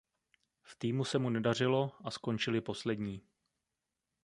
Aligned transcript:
V 0.63 0.75
týmu 0.75 1.05
se 1.05 1.19
mu 1.19 1.29
nedařilo 1.29 1.91
a 2.03 2.11
skončili 2.11 2.61
poslední. 2.61 3.21